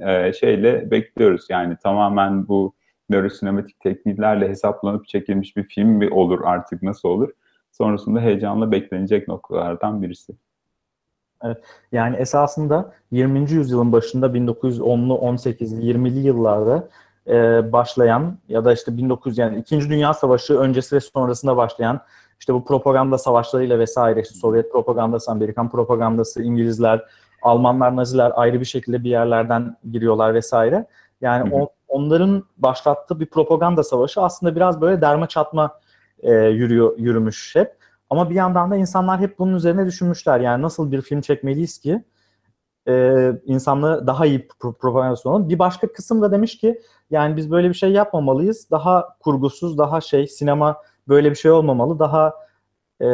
[0.08, 1.46] e, şeyle bekliyoruz.
[1.50, 2.74] Yani tamamen bu
[3.10, 7.30] nörosinematik tekniklerle hesaplanıp çekilmiş bir film mi olur artık nasıl olur?
[7.72, 10.34] Sonrasında heyecanla beklenecek noktalardan birisi.
[11.44, 11.58] Evet.
[11.92, 13.52] Yani esasında 20.
[13.52, 16.90] yüzyılın başında 1910'lu, 18'li, 20'li yıllarda
[17.28, 17.34] e,
[17.72, 19.80] başlayan ya da işte 1900 yani 2.
[19.80, 22.02] Dünya Savaşı öncesi ve sonrasında başlayan
[22.40, 27.06] işte bu propaganda savaşlarıyla vesaire işte Sovyet propagandası, Amerikan propagandası, İngilizler,
[27.42, 30.88] Almanlar, Naziler ayrı bir şekilde bir yerlerden giriyorlar vesaire.
[31.22, 35.80] Yani on, onların başlattığı bir propaganda savaşı aslında biraz böyle derme çatma
[36.20, 37.80] e, yürüyor yürümüş hep.
[38.10, 40.40] Ama bir yandan da insanlar hep bunun üzerine düşünmüşler.
[40.40, 42.04] Yani nasıl bir film çekmeliyiz ki
[42.88, 44.48] e, insanlığı daha iyi
[44.80, 45.50] propaganda sunalım.
[45.50, 48.72] Bir başka kısım da demiş ki yani biz böyle bir şey yapmamalıyız.
[48.72, 52.00] Daha kurgusuz, daha şey sinema böyle bir şey olmamalı.
[52.00, 52.34] Daha
[53.02, 53.08] e,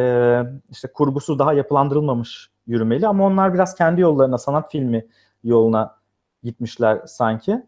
[0.72, 3.08] işte kurgusuz, daha yapılandırılmamış yürümeli.
[3.08, 5.08] Ama onlar biraz kendi yollarına, sanat filmi
[5.44, 5.96] yoluna
[6.44, 7.64] gitmişler sanki.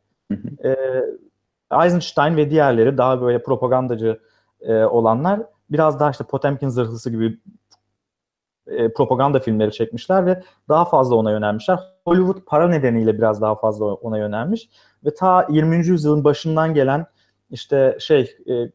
[0.63, 0.75] e,
[1.83, 4.19] Eisenstein ve diğerleri daha böyle propagandacı
[4.61, 7.39] e, olanlar biraz daha işte Potemkin zırhlısı gibi
[8.67, 11.79] e, propaganda filmleri çekmişler ve daha fazla ona yönelmişler.
[12.05, 14.69] Hollywood para nedeniyle biraz daha fazla ona yönelmiş
[15.05, 15.87] ve ta 20.
[15.87, 17.05] yüzyılın başından gelen
[17.49, 18.71] işte şey e,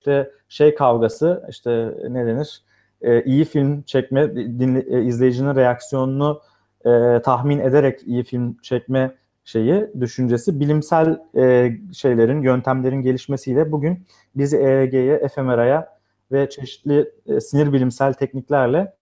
[0.00, 2.62] işte şey kavgası işte ne denir
[3.02, 6.40] e, iyi film çekme dinle, e, izleyicinin reaksiyonunu
[6.84, 14.56] e, tahmin ederek iyi film çekme şeyi düşüncesi bilimsel e, şeylerin yöntemlerin gelişmesiyle bugün bizi
[14.56, 15.98] EEG'ye, efemeraya
[16.32, 18.94] ve çeşitli e, sinir bilimsel tekniklerle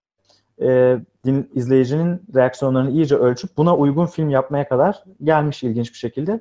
[0.63, 6.41] e, din, izleyicinin reaksiyonlarını iyice ölçüp buna uygun film yapmaya kadar gelmiş ilginç bir şekilde.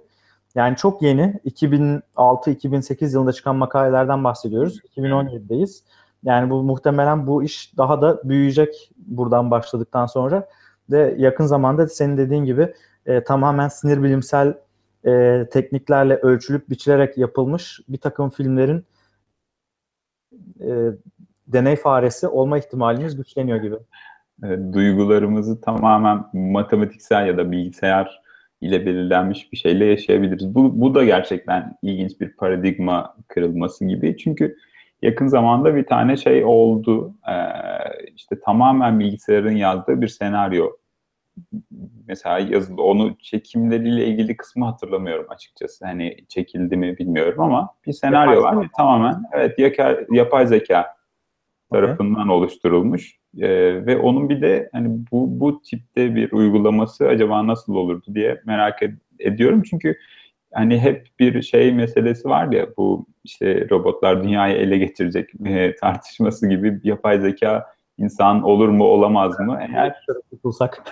[0.55, 4.79] Yani çok yeni 2006-2008 yılında çıkan makalelerden bahsediyoruz.
[4.79, 5.83] 2017'deyiz.
[6.23, 10.47] Yani bu muhtemelen bu iş daha da büyüyecek buradan başladıktan sonra
[10.91, 12.73] ve yakın zamanda senin dediğin gibi
[13.05, 14.57] e, tamamen sinir bilimsel
[15.05, 18.85] e, tekniklerle ölçülüp biçilerek yapılmış bir takım filmlerin
[20.61, 20.91] e,
[21.47, 23.75] deney faresi olma ihtimalimiz güçleniyor gibi.
[24.73, 28.21] Duygularımızı tamamen matematiksel ya da bilgisayar
[28.61, 30.55] ile belirlenmiş bir şeyle yaşayabiliriz.
[30.55, 34.17] Bu, bu da gerçekten ilginç bir paradigma kırılması gibi.
[34.17, 34.57] Çünkü
[35.01, 37.13] yakın zamanda bir tane şey oldu.
[37.29, 37.33] Ee,
[38.15, 40.69] işte tamamen bilgisayarın yazdığı bir senaryo.
[42.07, 45.85] Mesela yazılı, onu çekimleriyle ilgili kısmı hatırlamıyorum açıkçası.
[45.85, 49.59] Hani çekildi mi bilmiyorum ama bir senaryo Yapay var tamamen evet
[50.11, 50.95] yapay zeka
[51.71, 53.16] tarafından oluşturulmuş.
[53.41, 58.41] Ee, ve onun bir de hani bu bu tipte bir uygulaması acaba nasıl olurdu diye
[58.45, 59.63] merak ed- ediyorum.
[59.69, 59.97] Çünkü
[60.53, 66.49] hani hep bir şey meselesi var ya bu işte robotlar dünyayı ele geçirecek e, tartışması
[66.49, 67.65] gibi yapay zeka
[67.97, 69.59] insan olur mu olamaz mı?
[69.69, 69.95] Eğer
[70.29, 70.83] tutulsak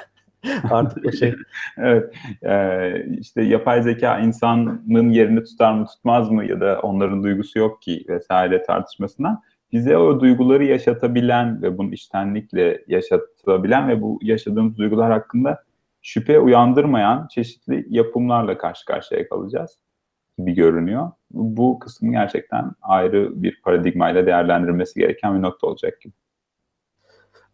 [0.71, 1.33] artık o şey
[1.77, 7.59] evet e, işte yapay zeka insanın yerini tutar mı tutmaz mı ya da onların duygusu
[7.59, 14.77] yok ki vesaire tartışmasından bize o duyguları yaşatabilen ve bunu içtenlikle yaşatabilen ve bu yaşadığımız
[14.77, 15.63] duygular hakkında
[16.01, 19.79] şüphe uyandırmayan çeşitli yapımlarla karşı karşıya kalacağız
[20.37, 21.11] gibi görünüyor.
[21.31, 26.13] Bu kısmı gerçekten ayrı bir paradigmayla değerlendirilmesi gereken bir nokta olacak gibi.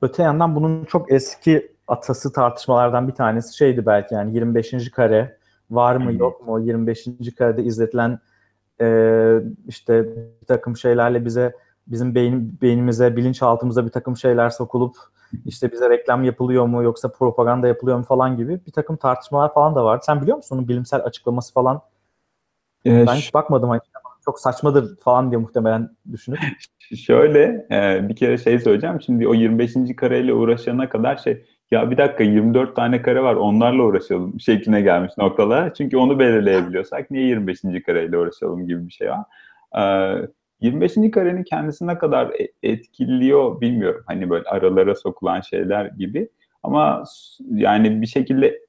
[0.02, 4.92] Öte yandan bunun çok eski atası tartışmalardan bir tanesi şeydi belki yani 25.
[4.92, 5.38] kare
[5.70, 6.60] var mı yok mu?
[6.60, 7.08] 25.
[7.38, 8.20] karede izletilen
[8.82, 8.88] e,
[9.68, 10.06] işte
[10.42, 11.56] bir takım şeylerle bize
[11.88, 14.96] bizim beyin, beynimize, bilinçaltımıza bir takım şeyler sokulup
[15.46, 19.76] işte bize reklam yapılıyor mu yoksa propaganda yapılıyor mu falan gibi bir takım tartışmalar falan
[19.76, 20.04] da vardı.
[20.06, 21.82] Sen biliyor musun onun bilimsel açıklaması falan?
[22.86, 23.82] Ee, ben hiç bakmadım hani
[24.26, 26.40] çok saçmadır falan diye muhtemelen düşünüp.
[27.06, 29.02] Şöyle e, bir kere şey söyleyeceğim.
[29.02, 29.74] Şimdi o 25.
[29.98, 35.14] kareyle uğraşana kadar şey ya bir dakika 24 tane kare var onlarla uğraşalım şekline gelmiş
[35.18, 35.74] noktalar.
[35.74, 37.62] Çünkü onu belirleyebiliyorsak niye 25.
[37.86, 39.26] kareyle uğraşalım gibi bir şey var.
[39.78, 40.28] Ee,
[40.62, 41.12] 25.
[41.12, 44.04] karenin kendisi ne kadar e, etkiliyor bilmiyorum.
[44.08, 46.30] Hani böyle aralara sokulan şeyler gibi.
[46.64, 47.04] Ama
[47.50, 48.60] yani bir şekilde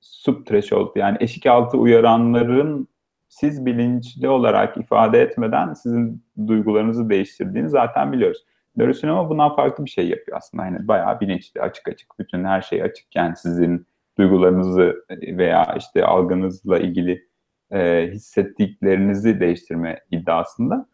[0.00, 2.88] sub threshold yani eşik altı uyaranların
[3.28, 8.44] siz bilinçli olarak ifade etmeden sizin duygularınızı değiştirdiğini zaten biliyoruz.
[8.76, 10.64] Nörosinema bundan farklı bir şey yapıyor aslında.
[10.64, 13.16] Yani bayağı bilinçli, açık açık, bütün her şey açık.
[13.16, 13.86] Yani sizin
[14.18, 17.28] duygularınızı veya işte algınızla ilgili
[17.70, 20.86] e, hissettiklerinizi değiştirme iddiasında.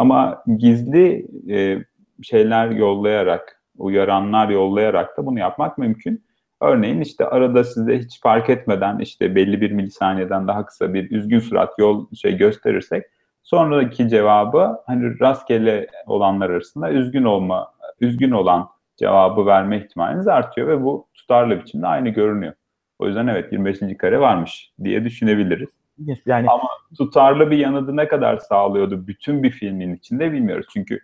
[0.00, 1.84] Ama gizli e,
[2.22, 6.24] şeyler yollayarak, uyaranlar yollayarak da bunu yapmak mümkün.
[6.60, 11.38] Örneğin işte arada size hiç fark etmeden işte belli bir milisaniyeden daha kısa bir üzgün
[11.38, 13.04] surat yol şey gösterirsek
[13.42, 20.82] sonraki cevabı hani rastgele olanlar arasında üzgün olma, üzgün olan cevabı verme ihtimaliniz artıyor ve
[20.82, 22.52] bu tutarlı biçimde aynı görünüyor.
[22.98, 23.80] O yüzden evet 25.
[23.98, 25.79] kare varmış diye düşünebiliriz.
[26.26, 30.66] Yani ama tutarlı bir yanıtı ne kadar sağlıyordu bütün bir filmin içinde bilmiyoruz.
[30.72, 31.00] Çünkü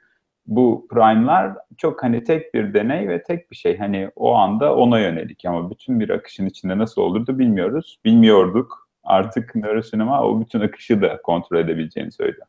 [0.46, 3.78] bu prime'lar çok hani tek bir deney ve tek bir şey.
[3.78, 7.98] Hani o anda ona yönelik ama bütün bir akışın içinde nasıl olurdu bilmiyoruz.
[8.04, 8.88] Bilmiyorduk.
[9.04, 12.46] Artık nörosinema o bütün akışı da kontrol edebileceğini söylüyor.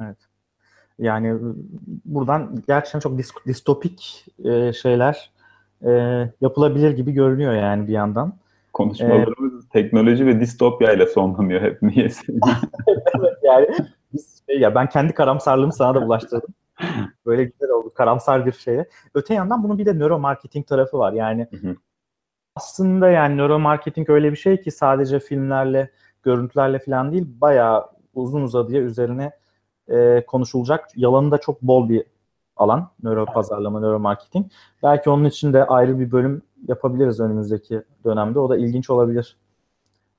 [0.00, 0.16] Evet.
[0.98, 1.38] Yani
[2.04, 5.30] buradan gerçekten çok distopik e, şeyler
[5.86, 5.90] e,
[6.40, 8.34] yapılabilir gibi görünüyor yani bir yandan.
[8.72, 12.22] Konuşmalarımız teknoloji ve distopya ile sonlanıyor hep niyeyse.
[13.18, 13.68] evet yani
[14.12, 16.54] biz şey ya ben kendi karamsarlığımı sana da bulaştırdım.
[17.26, 18.88] Böyle güzel oldu karamsar bir şeye.
[19.14, 21.12] Öte yandan bunun bir de nöromarketing tarafı var.
[21.12, 21.76] Yani hı hı.
[22.56, 25.90] aslında yani nöromarketing öyle bir şey ki sadece filmlerle,
[26.22, 29.32] görüntülerle falan değil bayağı uzun uzadıya üzerine
[29.88, 30.88] e, konuşulacak.
[30.96, 32.04] Yalanı da çok bol bir
[32.56, 32.90] alan.
[33.02, 34.46] Nöro pazarlama, nöro marketing.
[34.82, 38.38] Belki onun için de ayrı bir bölüm yapabiliriz önümüzdeki dönemde.
[38.38, 39.36] O da ilginç olabilir.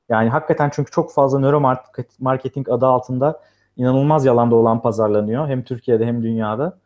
[0.10, 1.76] Yani hakikaten çünkü çok fazla nöro
[2.19, 3.39] marketing adı altında
[3.78, 5.48] inanılmaz yalan olan pazarlanıyor.
[5.48, 6.78] Hem Türkiye'de hem dünyada.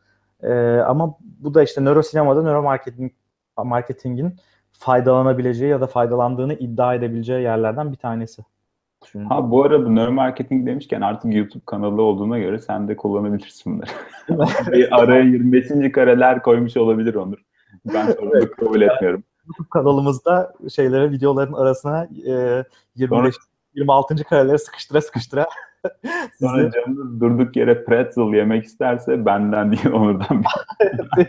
[0.44, 3.12] Ee, ama bu da işte nörosinemada nöro marketing
[3.58, 4.36] marketingin
[4.72, 8.44] faydalanabileceği ya da faydalandığını iddia edebileceği yerlerden bir tanesi.
[9.30, 13.90] Ha bu arada nöromarketing demişken artık YouTube kanalı olduğuna göre sen de kullanabilirsin bunları.
[14.72, 15.92] bir araya 25.
[15.92, 17.38] kareler koymuş olabilir Onur.
[17.94, 19.24] Ben sorumluluk kabul etmiyorum.
[19.48, 22.64] YouTube kanalımızda şeylere videoların arasına e,
[22.96, 23.46] 25 Sonra...
[23.76, 24.24] 26.
[24.24, 25.48] kareleri sıkıştıra sıkıştıra
[26.40, 30.44] Sonra canınız durduk yere pretzel yemek isterse benden değil Onur'dan.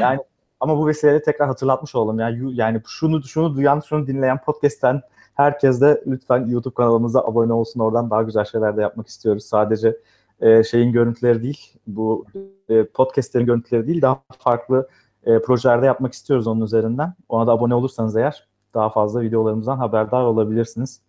[0.00, 0.20] yani
[0.60, 2.18] ama bu vesileyle tekrar hatırlatmış olalım.
[2.18, 5.02] Yani, yani şunu şunu duyan, şunu dinleyen podcast'ten
[5.40, 7.80] Herkes de lütfen YouTube kanalımıza abone olsun.
[7.80, 9.44] Oradan daha güzel şeyler de yapmak istiyoruz.
[9.44, 9.96] Sadece
[10.40, 12.26] e, şeyin görüntüleri değil, bu
[12.68, 14.88] e, podcastlerin görüntüleri değil, daha farklı
[15.24, 17.14] e, projelerde yapmak istiyoruz onun üzerinden.
[17.28, 21.02] Ona da abone olursanız eğer daha fazla videolarımızdan haberdar olabilirsiniz.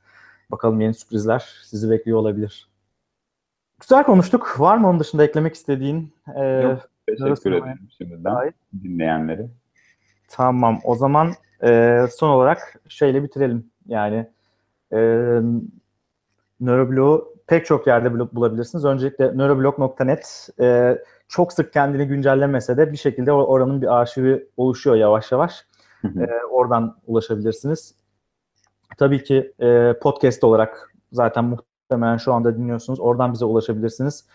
[0.52, 2.70] Bakalım yeni sürprizler sizi bekliyor olabilir.
[3.80, 4.60] Güzel konuştuk.
[4.60, 6.14] Var mı onun dışında eklemek istediğin?
[6.36, 8.54] E, Yok, teşekkür ederim şimdiden
[8.84, 9.48] dinleyenleri.
[10.28, 10.80] Tamam.
[10.84, 11.32] O zaman
[11.64, 13.72] e, son olarak şeyle bitirelim.
[13.88, 14.28] Yani
[14.94, 14.98] E,
[16.60, 18.86] Nöroblog'u pek çok yerde bulabilirsiniz.
[18.86, 20.98] Öncelikle nöroblog.net e,
[21.32, 25.66] çok sık kendini güncellemese de bir şekilde oranın bir arşivi oluşuyor yavaş yavaş.
[26.04, 27.96] e, oradan ulaşabilirsiniz.
[28.98, 33.00] Tabii ki e, podcast olarak zaten muhtemelen şu anda dinliyorsunuz.
[33.00, 34.26] Oradan bize ulaşabilirsiniz.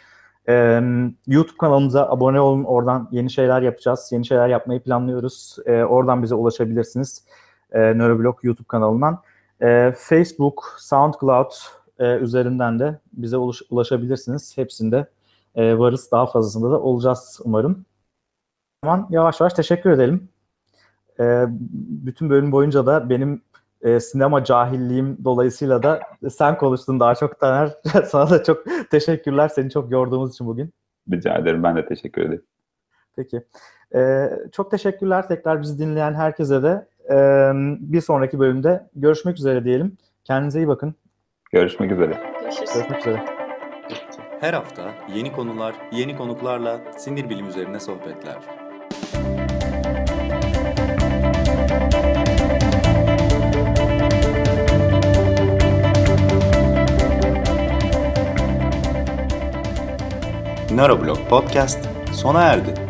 [0.49, 0.81] E,
[1.27, 2.65] YouTube kanalımıza abone olun.
[2.65, 4.09] Oradan yeni şeyler yapacağız.
[4.13, 5.57] Yeni şeyler yapmayı planlıyoruz.
[5.67, 7.25] E, oradan bize ulaşabilirsiniz.
[7.73, 9.23] E, Neuroblog YouTube kanalından.
[9.63, 11.51] E, Facebook, SoundCloud
[11.99, 14.59] e, üzerinden de bize ulaş, ulaşabilirsiniz.
[14.59, 15.07] Hepsinde
[15.57, 16.09] e, varız.
[16.13, 17.85] Daha fazlasında da olacağız umarım.
[18.83, 20.29] O zaman yavaş yavaş teşekkür edelim.
[21.21, 21.45] E,
[22.05, 23.43] bütün bölüm boyunca da benim
[23.83, 26.01] e, sinema cahilliğim dolayısıyla da
[26.31, 27.71] sen konuştun daha çok Taner.
[28.07, 29.49] Sana da çok teşekkürler.
[29.49, 30.73] Seni çok yorduğumuz için bugün.
[31.13, 31.63] Rica ederim.
[31.63, 32.43] Ben de teşekkür ederim.
[33.17, 33.43] Peki.
[33.95, 36.89] E, çok teşekkürler tekrar bizi dinleyen herkese de.
[37.11, 37.17] E,
[37.81, 39.97] bir sonraki bölümde görüşmek üzere diyelim.
[40.25, 40.95] Kendinize iyi bakın.
[41.53, 42.33] Görüşmek üzere.
[42.43, 42.75] Görüşürüz.
[42.75, 43.36] Görüşmek üzere.
[44.41, 48.37] Her hafta yeni konular, yeni konuklarla sinir bilim üzerine sohbetler.
[60.70, 62.86] Neuroblog Podcast sona erdi.